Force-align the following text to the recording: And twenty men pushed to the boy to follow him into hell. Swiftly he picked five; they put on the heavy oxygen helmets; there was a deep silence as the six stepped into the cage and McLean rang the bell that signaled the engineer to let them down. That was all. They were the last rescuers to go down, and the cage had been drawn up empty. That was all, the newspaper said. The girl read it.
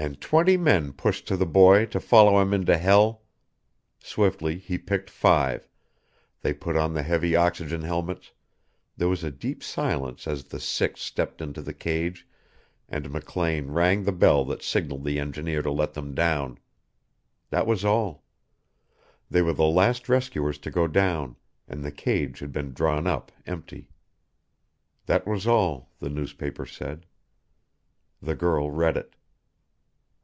And 0.00 0.20
twenty 0.20 0.56
men 0.56 0.92
pushed 0.92 1.26
to 1.26 1.36
the 1.36 1.44
boy 1.44 1.84
to 1.86 1.98
follow 1.98 2.40
him 2.40 2.54
into 2.54 2.78
hell. 2.78 3.22
Swiftly 3.98 4.56
he 4.56 4.78
picked 4.78 5.10
five; 5.10 5.68
they 6.40 6.54
put 6.54 6.76
on 6.76 6.94
the 6.94 7.02
heavy 7.02 7.34
oxygen 7.34 7.82
helmets; 7.82 8.30
there 8.96 9.08
was 9.08 9.24
a 9.24 9.32
deep 9.32 9.60
silence 9.60 10.28
as 10.28 10.44
the 10.44 10.60
six 10.60 11.00
stepped 11.00 11.40
into 11.42 11.60
the 11.60 11.74
cage 11.74 12.28
and 12.88 13.10
McLean 13.10 13.72
rang 13.72 14.04
the 14.04 14.12
bell 14.12 14.44
that 14.44 14.62
signaled 14.62 15.02
the 15.02 15.18
engineer 15.18 15.62
to 15.62 15.72
let 15.72 15.94
them 15.94 16.14
down. 16.14 16.58
That 17.50 17.66
was 17.66 17.84
all. 17.84 18.22
They 19.28 19.42
were 19.42 19.52
the 19.54 19.64
last 19.64 20.08
rescuers 20.08 20.58
to 20.58 20.70
go 20.70 20.86
down, 20.86 21.34
and 21.66 21.84
the 21.84 21.90
cage 21.90 22.38
had 22.38 22.52
been 22.52 22.72
drawn 22.72 23.08
up 23.08 23.32
empty. 23.46 23.90
That 25.06 25.26
was 25.26 25.44
all, 25.48 25.90
the 25.98 26.08
newspaper 26.08 26.66
said. 26.66 27.04
The 28.22 28.36
girl 28.36 28.70
read 28.70 28.96
it. 28.96 29.16